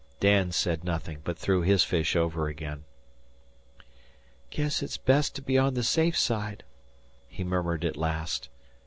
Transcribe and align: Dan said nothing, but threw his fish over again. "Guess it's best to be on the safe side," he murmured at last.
Dan 0.19 0.51
said 0.51 0.83
nothing, 0.83 1.19
but 1.23 1.37
threw 1.37 1.61
his 1.61 1.83
fish 1.83 2.15
over 2.15 2.47
again. 2.47 2.85
"Guess 4.49 4.81
it's 4.81 4.97
best 4.97 5.35
to 5.35 5.43
be 5.43 5.59
on 5.59 5.75
the 5.75 5.83
safe 5.83 6.17
side," 6.17 6.63
he 7.27 7.43
murmured 7.43 7.85
at 7.85 7.95
last. 7.95 8.49